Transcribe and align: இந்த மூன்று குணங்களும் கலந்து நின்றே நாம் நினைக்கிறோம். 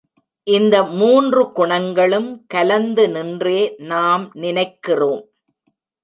இந்த 0.47 0.75
மூன்று 0.83 1.41
குணங்களும் 1.51 2.29
கலந்து 2.47 3.03
நின்றே 3.09 3.59
நாம் 3.91 4.23
நினைக்கிறோம். 4.35 5.21